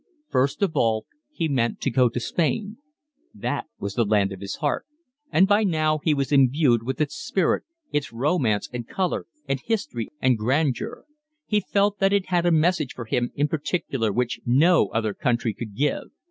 [0.29, 2.77] First of all he meant to go to Spain.
[3.35, 4.87] That was the land of his heart;
[5.31, 10.09] and by now he was imbued with its spirit, its romance and colour and history
[10.19, 11.05] and grandeur;
[11.45, 15.53] he felt that it had a message for him in particular which no other country
[15.53, 16.05] could give.